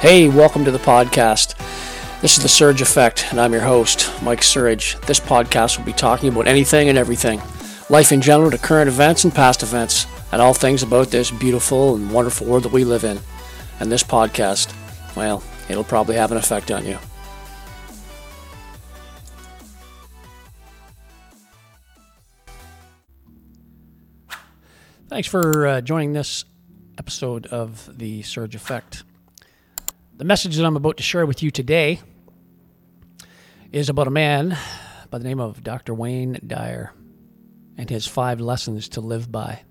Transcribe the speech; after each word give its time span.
Hey, 0.00 0.28
welcome 0.28 0.64
to 0.64 0.70
the 0.70 0.78
podcast. 0.78 1.56
This 2.22 2.36
is 2.36 2.42
the 2.44 2.48
Surge 2.48 2.80
Effect, 2.80 3.26
and 3.32 3.40
I'm 3.40 3.52
your 3.52 3.62
host, 3.62 4.08
Mike 4.22 4.44
Surge. 4.44 4.96
This 5.08 5.18
podcast 5.18 5.76
will 5.76 5.84
be 5.84 5.92
talking 5.92 6.28
about 6.28 6.46
anything 6.46 6.88
and 6.88 6.96
everything 6.96 7.42
life 7.90 8.12
in 8.12 8.20
general 8.20 8.52
to 8.52 8.58
current 8.58 8.86
events 8.86 9.24
and 9.24 9.34
past 9.34 9.64
events, 9.64 10.06
and 10.30 10.40
all 10.40 10.54
things 10.54 10.84
about 10.84 11.08
this 11.08 11.32
beautiful 11.32 11.96
and 11.96 12.12
wonderful 12.12 12.46
world 12.46 12.62
that 12.62 12.72
we 12.72 12.84
live 12.84 13.02
in. 13.02 13.18
And 13.80 13.90
this 13.90 14.04
podcast, 14.04 14.72
well, 15.16 15.42
it'll 15.68 15.82
probably 15.82 16.14
have 16.14 16.30
an 16.30 16.38
effect 16.38 16.70
on 16.70 16.86
you. 16.86 16.96
Thanks 25.08 25.26
for 25.26 25.66
uh, 25.66 25.80
joining 25.80 26.12
this 26.12 26.44
episode 26.98 27.46
of 27.46 27.98
the 27.98 28.22
Surge 28.22 28.54
Effect. 28.54 29.02
The 30.18 30.24
message 30.24 30.56
that 30.56 30.66
I'm 30.66 30.74
about 30.74 30.96
to 30.96 31.04
share 31.04 31.24
with 31.26 31.44
you 31.44 31.52
today 31.52 32.00
is 33.70 33.88
about 33.88 34.08
a 34.08 34.10
man 34.10 34.58
by 35.10 35.18
the 35.18 35.24
name 35.24 35.38
of 35.38 35.62
Dr. 35.62 35.94
Wayne 35.94 36.40
Dyer 36.44 36.92
and 37.76 37.88
his 37.88 38.04
five 38.04 38.40
lessons 38.40 38.88
to 38.90 39.00
live 39.00 39.30
by. 39.30 39.62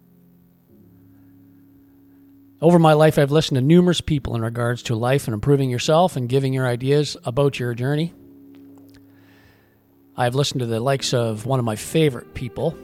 Over 2.61 2.79
my 2.79 2.93
life, 2.93 3.19
I've 3.19 3.29
listened 3.29 3.57
to 3.57 3.61
numerous 3.61 3.99
people 3.99 4.35
in 4.37 4.41
regards 4.41 4.83
to 4.83 4.95
life 4.95 5.27
and 5.27 5.33
improving 5.33 5.69
yourself 5.69 6.15
and 6.15 6.29
giving 6.29 6.53
your 6.53 6.65
ideas 6.65 7.17
about 7.25 7.59
your 7.59 7.73
journey. 7.73 8.13
I've 10.15 10.33
listened 10.33 10.61
to 10.61 10.65
the 10.65 10.79
likes 10.79 11.13
of 11.13 11.45
one 11.45 11.59
of 11.59 11.65
my 11.65 11.75
favorite 11.75 12.33
people, 12.35 12.77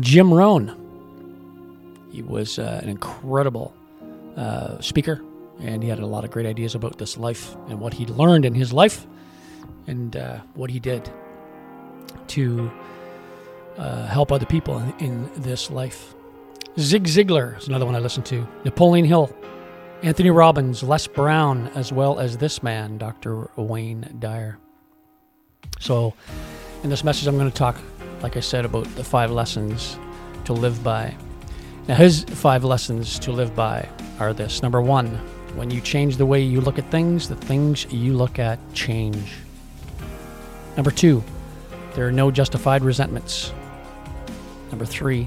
Jim 0.00 0.32
Rohn. 0.32 2.08
He 2.10 2.22
was 2.22 2.58
uh, 2.58 2.80
an 2.82 2.88
incredible 2.88 3.76
uh, 4.34 4.80
speaker, 4.80 5.22
and 5.60 5.82
he 5.82 5.88
had 5.88 5.98
a 5.98 6.06
lot 6.06 6.24
of 6.24 6.30
great 6.30 6.46
ideas 6.46 6.74
about 6.74 6.98
this 6.98 7.16
life 7.16 7.54
and 7.68 7.80
what 7.80 7.94
he 7.94 8.06
learned 8.06 8.44
in 8.44 8.54
his 8.54 8.72
life 8.72 9.06
and 9.86 10.16
uh, 10.16 10.38
what 10.54 10.70
he 10.70 10.80
did 10.80 11.10
to 12.28 12.70
uh, 13.76 14.06
help 14.06 14.32
other 14.32 14.46
people 14.46 14.78
in, 14.78 14.94
in, 14.98 15.30
this 15.42 15.70
life. 15.70 16.14
Zig 16.78 17.04
Ziglar 17.04 17.58
is 17.58 17.68
another 17.68 17.86
one 17.86 17.94
I 17.94 17.98
listen 17.98 18.22
to. 18.24 18.46
Napoleon 18.64 19.04
Hill, 19.04 19.34
Anthony 20.02 20.30
Robbins, 20.30 20.82
Les 20.82 21.06
Brown, 21.06 21.68
as 21.74 21.92
well 21.92 22.18
as 22.18 22.36
this 22.36 22.62
man, 22.62 22.98
Dr. 22.98 23.50
Wayne 23.56 24.16
Dyer. 24.18 24.58
So, 25.80 26.14
in 26.82 26.90
this 26.90 27.04
message, 27.04 27.26
I'm 27.26 27.38
going 27.38 27.50
to 27.50 27.56
talk, 27.56 27.76
like 28.22 28.36
I 28.36 28.40
said, 28.40 28.64
about 28.64 28.84
the 28.96 29.04
five 29.04 29.30
lessons 29.30 29.98
to 30.44 30.52
live 30.52 30.82
by. 30.84 31.14
Now, 31.88 31.96
his 31.96 32.24
five 32.24 32.64
lessons 32.64 33.18
to 33.20 33.32
live 33.32 33.54
by 33.54 33.88
are 34.18 34.32
this 34.32 34.62
number 34.62 34.80
one, 34.80 35.20
when 35.56 35.70
you 35.70 35.80
change 35.80 36.16
the 36.16 36.26
way 36.26 36.40
you 36.40 36.60
look 36.60 36.78
at 36.78 36.90
things, 36.90 37.28
the 37.28 37.36
things 37.36 37.90
you 37.92 38.14
look 38.14 38.38
at 38.38 38.58
change. 38.74 39.32
Number 40.76 40.90
two, 40.90 41.22
there 41.94 42.06
are 42.06 42.12
no 42.12 42.30
justified 42.30 42.82
resentments. 42.82 43.52
Number 44.70 44.84
three, 44.84 45.24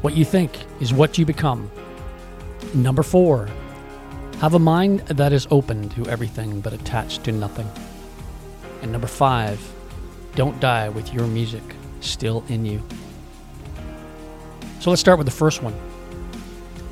what 0.00 0.16
you 0.16 0.24
think 0.24 0.58
is 0.80 0.92
what 0.92 1.16
you 1.16 1.24
become. 1.24 1.70
Number 2.74 3.02
four, 3.02 3.48
have 4.40 4.54
a 4.54 4.58
mind 4.58 5.00
that 5.06 5.32
is 5.32 5.46
open 5.50 5.88
to 5.90 6.06
everything 6.08 6.60
but 6.60 6.72
attached 6.72 7.24
to 7.24 7.32
nothing. 7.32 7.70
And 8.82 8.90
number 8.90 9.06
five, 9.06 9.60
don't 10.34 10.58
die 10.60 10.88
with 10.88 11.14
your 11.14 11.26
music 11.26 11.62
still 12.00 12.44
in 12.48 12.66
you. 12.66 12.82
So 14.80 14.90
let's 14.90 15.00
start 15.00 15.18
with 15.18 15.26
the 15.26 15.32
first 15.32 15.62
one. 15.62 15.72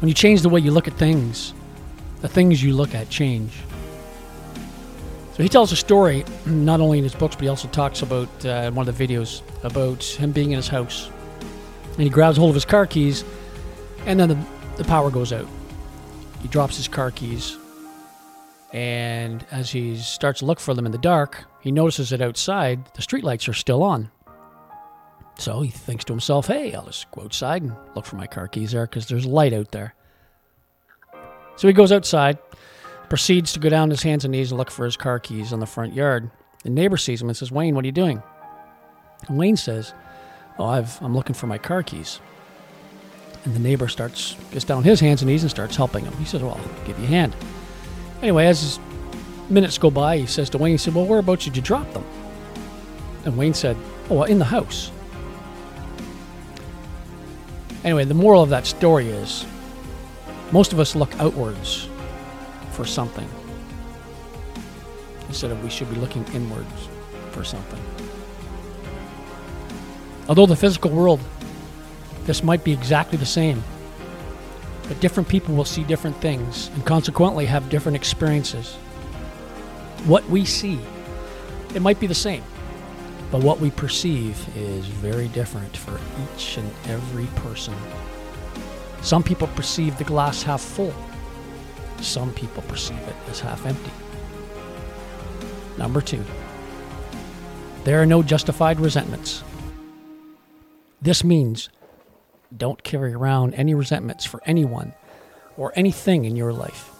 When 0.00 0.08
you 0.08 0.14
change 0.14 0.42
the 0.42 0.48
way 0.48 0.60
you 0.60 0.70
look 0.70 0.88
at 0.88 0.94
things, 0.94 1.52
the 2.22 2.28
things 2.28 2.62
you 2.62 2.74
look 2.74 2.94
at 2.94 3.10
change. 3.10 3.52
So 5.34 5.42
he 5.42 5.48
tells 5.48 5.72
a 5.72 5.76
story, 5.76 6.24
not 6.46 6.80
only 6.80 6.98
in 6.98 7.04
his 7.04 7.14
books, 7.14 7.34
but 7.34 7.42
he 7.42 7.48
also 7.48 7.68
talks 7.68 8.02
about 8.02 8.28
uh, 8.44 8.48
in 8.48 8.74
one 8.74 8.88
of 8.88 8.96
the 8.96 9.06
videos 9.06 9.42
about 9.64 10.02
him 10.02 10.32
being 10.32 10.52
in 10.52 10.56
his 10.56 10.68
house. 10.68 11.10
And 11.92 12.00
he 12.00 12.08
grabs 12.08 12.38
hold 12.38 12.50
of 12.50 12.54
his 12.54 12.64
car 12.64 12.86
keys, 12.86 13.24
and 14.06 14.18
then 14.18 14.30
the, 14.30 14.38
the 14.76 14.84
power 14.84 15.10
goes 15.10 15.32
out. 15.32 15.46
He 16.40 16.48
drops 16.48 16.76
his 16.76 16.88
car 16.88 17.10
keys, 17.10 17.58
and 18.72 19.44
as 19.50 19.70
he 19.70 19.96
starts 19.98 20.38
to 20.38 20.46
look 20.46 20.58
for 20.58 20.74
them 20.74 20.86
in 20.86 20.92
the 20.92 20.98
dark, 20.98 21.44
he 21.60 21.70
notices 21.70 22.10
that 22.10 22.22
outside 22.22 22.84
the 22.94 23.02
streetlights 23.02 23.48
are 23.48 23.52
still 23.52 23.82
on. 23.82 24.10
So 25.38 25.60
he 25.60 25.70
thinks 25.70 26.04
to 26.04 26.12
himself, 26.12 26.46
hey, 26.46 26.74
I'll 26.74 26.86
just 26.86 27.10
go 27.10 27.22
outside 27.22 27.62
and 27.62 27.74
look 27.94 28.06
for 28.06 28.16
my 28.16 28.26
car 28.26 28.48
keys 28.48 28.72
there 28.72 28.86
because 28.86 29.06
there's 29.06 29.26
light 29.26 29.52
out 29.52 29.72
there. 29.72 29.94
So 31.56 31.68
he 31.68 31.74
goes 31.74 31.92
outside, 31.92 32.38
proceeds 33.08 33.52
to 33.52 33.60
go 33.60 33.68
down 33.68 33.90
his 33.90 34.02
hands 34.02 34.24
and 34.24 34.32
knees 34.32 34.50
and 34.50 34.58
look 34.58 34.70
for 34.70 34.84
his 34.84 34.96
car 34.96 35.18
keys 35.18 35.52
on 35.52 35.60
the 35.60 35.66
front 35.66 35.94
yard. 35.94 36.30
The 36.64 36.70
neighbor 36.70 36.96
sees 36.96 37.20
him 37.20 37.28
and 37.28 37.36
says, 37.36 37.52
Wayne, 37.52 37.74
what 37.74 37.84
are 37.84 37.86
you 37.86 37.92
doing? 37.92 38.22
And 39.28 39.38
Wayne 39.38 39.56
says, 39.56 39.94
Oh, 40.58 40.66
I've, 40.66 41.00
I'm 41.02 41.14
looking 41.14 41.34
for 41.34 41.46
my 41.46 41.58
car 41.58 41.82
keys. 41.82 42.20
And 43.44 43.54
the 43.54 43.58
neighbor 43.58 43.88
starts, 43.88 44.36
gets 44.52 44.64
down 44.64 44.84
his 44.84 45.00
hands 45.00 45.22
and 45.22 45.30
knees 45.30 45.42
and 45.42 45.50
starts 45.50 45.76
helping 45.76 46.04
him. 46.04 46.12
He 46.14 46.24
says, 46.24 46.42
Well, 46.42 46.58
I'll 46.58 46.86
give 46.86 46.98
you 46.98 47.06
a 47.06 47.08
hand. 47.08 47.34
Anyway, 48.20 48.46
as 48.46 48.78
minutes 49.48 49.78
go 49.78 49.90
by, 49.90 50.18
he 50.18 50.26
says 50.26 50.48
to 50.50 50.58
Wayne, 50.58 50.72
he 50.72 50.78
said, 50.78 50.94
Well, 50.94 51.06
whereabouts 51.06 51.44
did 51.44 51.56
you 51.56 51.62
drop 51.62 51.92
them? 51.92 52.04
And 53.24 53.36
Wayne 53.36 53.54
said, 53.54 53.76
Oh, 54.10 54.16
well, 54.16 54.24
in 54.24 54.38
the 54.38 54.44
house. 54.44 54.90
Anyway, 57.84 58.04
the 58.04 58.14
moral 58.14 58.42
of 58.42 58.50
that 58.50 58.66
story 58.66 59.08
is 59.08 59.44
most 60.52 60.72
of 60.72 60.78
us 60.78 60.94
look 60.94 61.18
outwards 61.18 61.88
for 62.72 62.84
something 62.84 63.28
instead 65.28 65.50
of 65.50 65.64
we 65.64 65.70
should 65.70 65.88
be 65.88 65.96
looking 65.96 66.24
inwards 66.34 66.88
for 67.30 67.42
something. 67.42 67.80
Although 70.28 70.46
the 70.46 70.56
physical 70.56 70.90
world, 70.90 71.20
this 72.24 72.44
might 72.44 72.62
be 72.62 72.72
exactly 72.72 73.16
the 73.16 73.26
same, 73.26 73.64
but 74.88 75.00
different 75.00 75.28
people 75.28 75.54
will 75.54 75.64
see 75.64 75.84
different 75.84 76.16
things 76.20 76.68
and 76.74 76.84
consequently 76.84 77.46
have 77.46 77.70
different 77.70 77.96
experiences. 77.96 78.74
What 80.04 80.28
we 80.28 80.44
see, 80.44 80.78
it 81.74 81.80
might 81.80 81.98
be 81.98 82.06
the 82.06 82.14
same, 82.14 82.44
but 83.30 83.42
what 83.42 83.58
we 83.58 83.70
perceive 83.70 84.38
is 84.54 84.84
very 84.86 85.28
different 85.28 85.74
for 85.76 85.98
each 86.22 86.58
and 86.58 86.70
every 86.88 87.26
person. 87.36 87.74
Some 89.02 89.22
people 89.22 89.48
perceive 89.48 89.98
the 89.98 90.04
glass 90.04 90.42
half 90.42 90.60
full, 90.60 90.94
some 92.00 92.32
people 92.34 92.62
perceive 92.62 92.98
it 92.98 93.16
as 93.28 93.40
half 93.40 93.66
empty. 93.66 93.90
Number 95.76 96.00
two, 96.00 96.24
there 97.84 98.00
are 98.00 98.06
no 98.06 98.22
justified 98.22 98.78
resentments. 98.78 99.42
This 101.00 101.24
means 101.24 101.68
don't 102.56 102.82
carry 102.84 103.12
around 103.12 103.54
any 103.54 103.74
resentments 103.74 104.24
for 104.24 104.40
anyone 104.46 104.94
or 105.56 105.72
anything 105.74 106.24
in 106.24 106.36
your 106.36 106.52
life. 106.52 106.90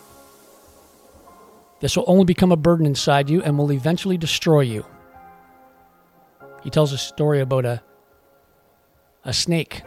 This 1.78 1.96
will 1.96 2.04
only 2.08 2.24
become 2.24 2.50
a 2.50 2.56
burden 2.56 2.86
inside 2.86 3.30
you 3.30 3.42
and 3.42 3.56
will 3.58 3.72
eventually 3.72 4.16
destroy 4.16 4.60
you. 4.60 4.84
He 6.64 6.70
tells 6.70 6.92
a 6.92 6.98
story 6.98 7.40
about 7.40 7.64
a, 7.64 7.82
a 9.24 9.32
snake 9.32 9.82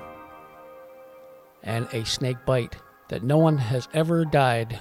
and 1.66 1.88
a 1.92 2.06
snake 2.06 2.38
bite 2.46 2.78
that 3.10 3.24
no 3.24 3.38
one 3.38 3.58
has 3.58 3.88
ever 3.94 4.24
died 4.24 4.80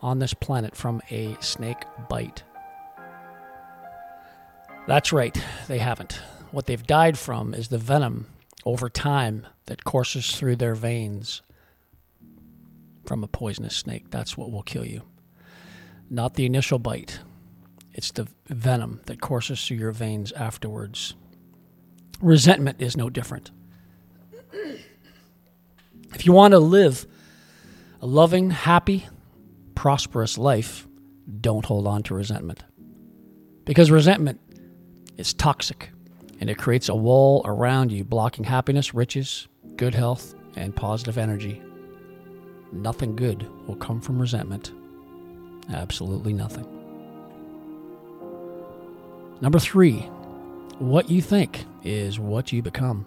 on 0.00 0.18
this 0.18 0.34
planet 0.34 0.74
from 0.74 1.00
a 1.10 1.36
snake 1.40 1.84
bite. 2.08 2.42
That's 4.86 5.12
right, 5.12 5.36
they 5.66 5.78
haven't. 5.78 6.20
What 6.50 6.66
they've 6.66 6.86
died 6.86 7.18
from 7.18 7.52
is 7.52 7.68
the 7.68 7.78
venom 7.78 8.26
over 8.64 8.88
time 8.88 9.46
that 9.66 9.84
courses 9.84 10.34
through 10.34 10.56
their 10.56 10.74
veins 10.74 11.42
from 13.04 13.22
a 13.22 13.28
poisonous 13.28 13.76
snake. 13.76 14.10
That's 14.10 14.36
what 14.36 14.50
will 14.50 14.62
kill 14.62 14.84
you. 14.84 15.02
Not 16.10 16.34
the 16.34 16.46
initial 16.46 16.78
bite, 16.78 17.20
it's 17.92 18.12
the 18.12 18.28
venom 18.46 19.00
that 19.06 19.20
courses 19.20 19.64
through 19.64 19.76
your 19.76 19.92
veins 19.92 20.32
afterwards. 20.32 21.14
Resentment 22.20 22.80
is 22.80 22.96
no 22.96 23.10
different. 23.10 23.50
If 26.18 26.26
you 26.26 26.32
want 26.32 26.50
to 26.50 26.58
live 26.58 27.06
a 28.02 28.06
loving, 28.06 28.50
happy, 28.50 29.06
prosperous 29.76 30.36
life, 30.36 30.84
don't 31.40 31.64
hold 31.64 31.86
on 31.86 32.02
to 32.02 32.14
resentment. 32.14 32.64
Because 33.64 33.92
resentment 33.92 34.40
is 35.16 35.32
toxic 35.32 35.90
and 36.40 36.50
it 36.50 36.58
creates 36.58 36.88
a 36.88 36.94
wall 36.96 37.42
around 37.44 37.92
you, 37.92 38.02
blocking 38.02 38.42
happiness, 38.42 38.92
riches, 38.92 39.46
good 39.76 39.94
health, 39.94 40.34
and 40.56 40.74
positive 40.74 41.18
energy. 41.18 41.62
Nothing 42.72 43.14
good 43.14 43.48
will 43.68 43.76
come 43.76 44.00
from 44.00 44.18
resentment. 44.18 44.72
Absolutely 45.72 46.32
nothing. 46.32 46.66
Number 49.40 49.60
three, 49.60 49.98
what 50.80 51.08
you 51.08 51.22
think 51.22 51.64
is 51.84 52.18
what 52.18 52.52
you 52.52 52.60
become. 52.60 53.06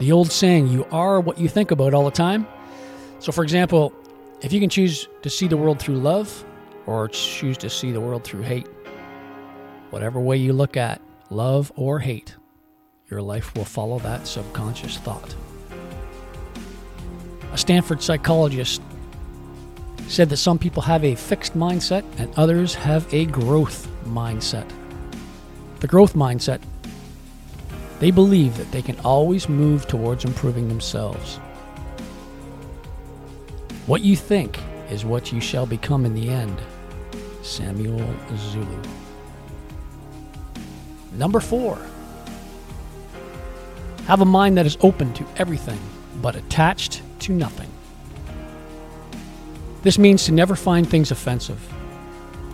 The 0.00 0.12
old 0.12 0.32
saying, 0.32 0.66
you 0.68 0.86
are 0.90 1.20
what 1.20 1.38
you 1.38 1.48
think 1.48 1.70
about 1.70 1.94
all 1.94 2.04
the 2.04 2.10
time. 2.10 2.46
So, 3.20 3.32
for 3.32 3.44
example, 3.44 3.92
If 4.42 4.54
you 4.54 4.60
can 4.60 4.70
choose 4.70 5.06
to 5.20 5.28
see 5.28 5.48
the 5.48 5.56
world 5.58 5.78
through 5.78 5.96
love 5.96 6.44
or 6.86 7.08
choose 7.08 7.58
to 7.58 7.68
see 7.68 7.92
the 7.92 8.00
world 8.00 8.24
through 8.24 8.40
hate, 8.42 8.66
whatever 9.90 10.18
way 10.18 10.38
you 10.38 10.54
look 10.54 10.78
at 10.78 11.02
love 11.28 11.70
or 11.76 11.98
hate, 11.98 12.36
your 13.10 13.20
life 13.20 13.54
will 13.54 13.66
follow 13.66 13.98
that 13.98 14.26
subconscious 14.26 14.96
thought. 14.96 15.34
A 17.52 17.58
Stanford 17.58 18.02
psychologist 18.02 18.80
said 20.08 20.30
that 20.30 20.38
some 20.38 20.58
people 20.58 20.82
have 20.82 21.04
a 21.04 21.14
fixed 21.14 21.54
mindset 21.54 22.04
and 22.16 22.32
others 22.36 22.74
have 22.74 23.12
a 23.12 23.26
growth 23.26 23.88
mindset. 24.06 24.68
The 25.80 25.86
growth 25.86 26.14
mindset, 26.14 26.62
they 28.00 28.10
believe 28.10 28.56
that 28.56 28.72
they 28.72 28.82
can 28.82 28.98
always 29.00 29.48
move 29.48 29.86
towards 29.86 30.24
improving 30.24 30.68
themselves. 30.68 31.36
What 33.86 34.00
you 34.00 34.16
think 34.16 34.58
is 34.90 35.04
what 35.04 35.32
you 35.32 35.40
shall 35.40 35.66
become 35.66 36.04
in 36.04 36.14
the 36.14 36.28
end. 36.28 36.58
Samuel 37.42 38.02
Zulu. 38.36 38.82
Number 41.12 41.40
four, 41.40 41.78
have 44.06 44.20
a 44.20 44.24
mind 44.24 44.56
that 44.56 44.66
is 44.66 44.78
open 44.80 45.12
to 45.14 45.26
everything 45.36 45.78
but 46.22 46.36
attached 46.36 47.02
to 47.20 47.32
nothing. 47.32 47.70
This 49.82 49.98
means 49.98 50.24
to 50.24 50.32
never 50.32 50.56
find 50.56 50.88
things 50.88 51.10
offensive. 51.10 51.72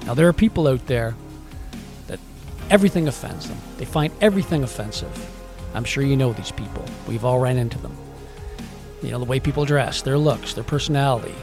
Now, 0.06 0.14
there 0.14 0.28
are 0.28 0.32
people 0.32 0.68
out 0.68 0.86
there 0.86 1.14
everything 2.70 3.08
offends 3.08 3.48
them, 3.48 3.58
they 3.78 3.84
find 3.84 4.12
everything 4.20 4.62
offensive. 4.62 5.30
I'm 5.74 5.84
sure 5.84 6.02
you 6.02 6.16
know 6.16 6.32
these 6.32 6.52
people. 6.52 6.84
We've 7.06 7.24
all 7.24 7.38
ran 7.38 7.58
into 7.58 7.78
them. 7.78 7.96
You 9.02 9.10
know, 9.10 9.18
the 9.18 9.24
way 9.24 9.40
people 9.40 9.64
dress, 9.64 10.02
their 10.02 10.18
looks, 10.18 10.54
their 10.54 10.64
personality, 10.64 11.34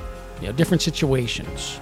you 0.42 0.48
know, 0.48 0.54
different 0.54 0.82
situations, 0.82 1.80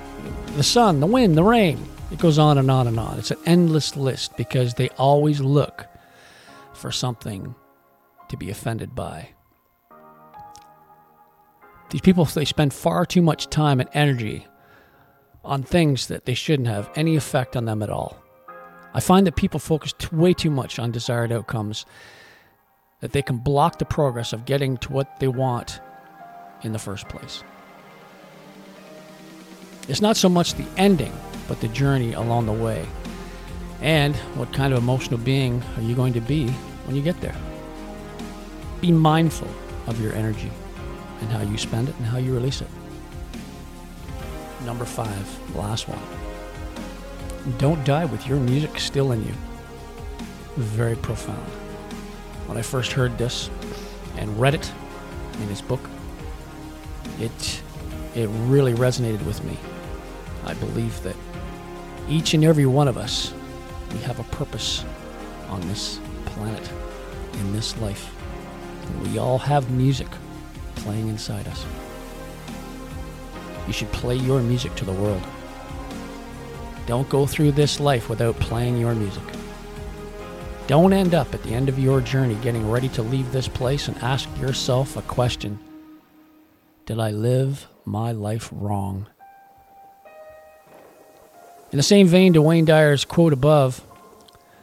the 0.56 0.64
sun, 0.64 1.00
the 1.00 1.08
wind, 1.08 1.38
the 1.38 1.44
rain. 1.44 1.84
It 2.12 2.20
goes 2.20 2.38
on 2.38 2.58
and 2.58 2.70
on 2.70 2.88
and 2.88 3.00
on. 3.00 3.18
It's 3.18 3.32
an 3.32 3.38
endless 3.46 3.96
list 3.96 4.36
because 4.36 4.74
they 4.74 4.90
always 4.90 5.40
look 5.40 5.86
for 6.74 6.92
something 6.92 7.56
to 8.28 8.38
be 8.38 8.50
offended 8.50 8.94
by. 8.94 9.30
These 11.90 12.02
people, 12.02 12.26
they 12.26 12.46
spend 12.46 12.74
far 12.74 13.06
too 13.06 13.22
much 13.22 13.50
time 13.50 13.80
and 13.80 13.90
energy 13.94 14.48
on 15.44 15.64
things 15.64 16.08
that 16.08 16.26
they 16.26 16.34
shouldn't 16.34 16.68
have 16.68 16.90
any 16.96 17.16
effect 17.16 17.56
on 17.56 17.66
them 17.66 17.82
at 17.82 17.90
all. 17.90 18.18
I 18.94 19.00
find 19.00 19.26
that 19.28 19.36
people 19.36 19.60
focus 19.60 19.94
way 20.12 20.34
too 20.34 20.50
much 20.50 20.80
on 20.80 20.92
desired 20.92 21.32
outcomes, 21.32 21.86
that 23.00 23.14
they 23.14 23.22
can 23.22 23.38
block 23.38 23.80
the 23.80 23.86
progress 23.86 24.34
of 24.34 24.46
getting 24.46 24.78
to 24.78 24.92
what 24.92 25.20
they 25.20 25.28
want 25.28 25.80
in 26.64 26.74
the 26.74 26.80
first 26.80 27.08
place. 27.10 27.44
It's 29.88 30.02
not 30.02 30.18
so 30.18 30.30
much 30.30 30.54
the 30.54 30.68
ending, 30.78 31.14
but 31.48 31.60
the 31.62 31.68
journey 31.70 32.14
along 32.14 32.46
the 32.46 32.54
way. 32.54 32.86
And 33.82 34.16
what 34.36 34.54
kind 34.54 34.74
of 34.74 34.80
emotional 34.80 35.20
being 35.20 35.64
are 35.76 35.82
you 35.82 35.96
going 35.96 36.14
to 36.14 36.22
be 36.22 36.50
when 36.86 36.96
you 36.96 37.02
get 37.02 37.20
there? 37.20 37.36
Be 38.80 38.92
mindful 38.92 39.50
of 39.88 40.00
your 40.00 40.14
energy 40.14 40.52
and 41.20 41.30
how 41.30 41.42
you 41.42 41.58
spend 41.58 41.90
it 41.90 41.96
and 41.98 42.06
how 42.06 42.18
you 42.18 42.34
release 42.34 42.62
it. 42.62 42.70
Number 44.66 44.86
five, 44.86 45.56
last 45.56 45.88
one. 45.88 46.31
Don't 47.58 47.84
die 47.86 48.06
with 48.06 48.28
your 48.28 48.40
music 48.40 48.80
still 48.80 49.12
in 49.12 49.26
you. 49.26 49.34
Very 50.58 50.96
profound. 50.96 51.48
When 52.48 52.58
I 52.58 52.62
first 52.62 52.92
heard 52.92 53.18
this 53.18 53.50
and 54.18 54.40
read 54.40 54.54
it 54.54 54.72
in 55.42 55.48
his 55.48 55.62
book, 55.62 55.90
it 57.20 57.64
it 58.14 58.28
really 58.48 58.74
resonated 58.74 59.26
with 59.26 59.44
me. 59.44 59.58
I 60.46 60.54
believe 60.56 61.02
that 61.04 61.16
each 62.10 62.34
and 62.34 62.44
every 62.44 62.66
one 62.66 62.88
of 62.88 62.98
us, 62.98 63.34
we 63.94 64.00
have 64.00 64.20
a 64.20 64.24
purpose 64.36 64.84
on 65.50 65.62
this 65.62 66.00
planet, 66.26 66.70
in 67.34 67.54
this 67.54 67.78
life. 67.78 68.14
We 69.04 69.18
all 69.18 69.38
have 69.38 69.72
music 69.72 70.08
playing 70.76 71.08
inside 71.08 71.48
us. 71.48 71.66
You 73.66 73.74
should 73.74 73.92
play 73.92 74.16
your 74.16 74.42
music 74.42 74.76
to 74.76 74.86
the 74.86 74.94
world. 74.94 75.24
Don't 76.92 77.08
go 77.08 77.26
through 77.26 77.54
this 77.54 77.80
life 77.80 78.10
without 78.10 78.38
playing 78.42 78.78
your 78.78 78.94
music. 78.94 79.24
Don't 80.68 80.92
end 80.92 81.14
up 81.14 81.34
at 81.34 81.42
the 81.42 81.52
end 81.52 81.70
of 81.70 81.80
your 81.80 82.02
journey 82.02 82.36
getting 82.42 82.70
ready 82.70 82.90
to 82.90 83.02
leave 83.02 83.32
this 83.32 83.48
place 83.48 83.88
and 83.88 83.96
ask 84.00 84.28
yourself 84.42 84.98
a 84.98 85.02
question 85.04 85.58
Did 86.86 87.00
I 87.00 87.12
live 87.12 87.66
my 87.86 88.12
life 88.12 88.50
wrong? 88.52 89.08
In 91.72 91.78
the 91.78 91.82
same 91.82 92.08
vein 92.08 92.34
to 92.34 92.42
Wayne 92.42 92.66
Dyer's 92.66 93.06
quote 93.06 93.32
above, 93.32 93.82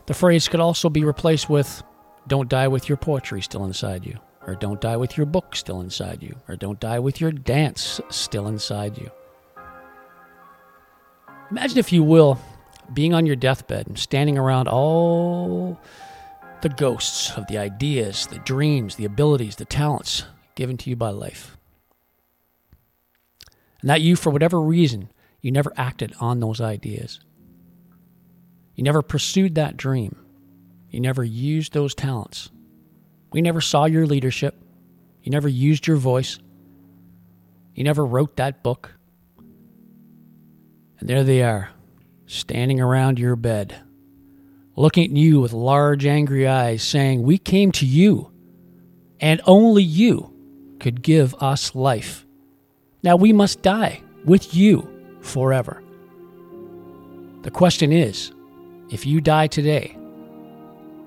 the 0.05 0.13
phrase 0.13 0.49
could 0.49 0.61
also 0.61 0.91
be 0.91 1.05
replaced 1.05 1.49
with 1.49 1.83
Don't 2.27 2.51
die 2.51 2.69
with 2.69 2.91
your 2.91 2.99
poetry 2.99 3.41
still 3.41 3.65
inside 3.65 4.05
you 4.05 4.19
or 4.47 4.55
don't 4.55 4.83
die 4.83 4.99
with 4.99 5.17
your 5.17 5.25
book 5.25 5.57
still 5.57 5.81
inside 5.81 6.23
you, 6.23 6.35
or 6.49 6.57
don't 6.57 6.81
die 6.81 6.99
with 6.99 7.21
your 7.21 7.31
dance 7.31 8.01
still 8.09 8.47
inside 8.49 8.97
you. 8.97 9.11
Imagine, 11.51 11.79
if 11.79 11.93
you 11.93 12.03
will, 12.03 12.39
being 12.93 13.15
on 13.15 13.27
your 13.27 13.37
deathbed 13.37 13.87
and 13.87 13.99
standing 13.99 14.37
around 14.37 14.69
all 14.69 15.81
the 16.61 16.69
ghosts 16.69 17.33
of 17.37 17.47
the 17.47 17.57
ideas, 17.57 18.27
the 18.27 18.39
dreams, 18.41 18.97
the 18.97 19.05
abilities, 19.05 19.57
the 19.57 19.65
talents 19.65 20.25
given 20.55 20.77
to 20.77 20.91
you 20.91 20.97
by 20.97 21.11
life. 21.11 21.57
And 23.81 23.89
that 23.89 24.01
you, 24.01 24.17
for 24.17 24.31
whatever 24.31 24.61
reason, 24.61 25.11
you 25.41 25.53
never 25.53 25.73
acted 25.77 26.15
on 26.21 26.41
those 26.41 26.61
ideas. 26.61 27.21
You 28.75 28.85
never 28.85 29.03
pursued 29.03 29.55
that 29.55 29.77
dream. 29.77 30.17
You 30.91 31.01
never 31.01 31.23
used 31.23 31.73
those 31.73 31.95
talents. 31.95 32.51
We 33.33 33.41
never 33.41 33.61
saw 33.61 33.85
your 33.85 34.07
leadership. 34.07 34.57
You 35.23 35.31
never 35.31 35.49
used 35.49 35.87
your 35.87 35.97
voice. 35.97 36.39
You 37.75 37.85
never 37.85 38.05
wrote 38.05 38.37
that 38.37 38.63
book. 38.63 38.98
And 41.01 41.09
there 41.09 41.25
they 41.25 41.43
are, 41.43 41.71
standing 42.27 42.81
around 42.81 43.19
your 43.19 43.37
bed, 43.37 43.77
looking 44.75 45.05
at 45.05 45.17
you 45.17 45.41
with 45.41 45.53
large, 45.53 46.07
angry 46.07 46.47
eyes, 46.47 46.83
saying, 46.83 47.23
We 47.23 47.39
came 47.39 47.73
to 47.73 47.87
you, 47.87 48.33
and 49.21 49.41
only 49.47 49.83
you 49.83 50.33
could 50.81 51.03
give 51.03 51.35
us 51.37 51.75
life. 51.75 52.27
Now 53.03 53.17
we 53.17 53.33
must 53.33 53.63
die 53.63 54.03
with 54.25 54.55
you 54.55 54.89
forever. 55.21 55.83
The 57.43 57.51
question 57.51 57.93
is 57.93 58.33
if 58.91 59.07
you 59.07 59.21
die 59.21 59.47
today, 59.47 59.97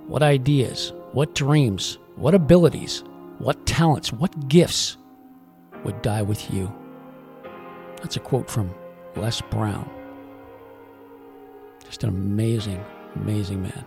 what 0.07 0.23
ideas, 0.23 0.93
what 1.11 1.35
dreams, 1.35 1.97
what 2.15 2.33
abilities, 2.33 3.03
what 3.39 3.65
talents, 3.65 4.13
what 4.13 4.47
gifts 4.47 4.97
would 5.83 6.01
die 6.01 6.21
with 6.21 6.53
you? 6.53 6.73
That's 7.97 8.15
a 8.15 8.19
quote 8.19 8.49
from 8.49 8.73
Les 9.15 9.41
Brown. 9.41 9.89
Just 11.85 12.03
an 12.03 12.09
amazing, 12.09 12.83
amazing 13.15 13.61
man. 13.61 13.85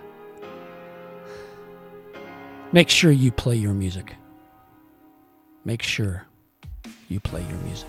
Make 2.72 2.88
sure 2.88 3.10
you 3.10 3.30
play 3.30 3.56
your 3.56 3.72
music. 3.72 4.14
Make 5.64 5.82
sure 5.82 6.26
you 7.08 7.20
play 7.20 7.40
your 7.42 7.58
music. 7.58 7.88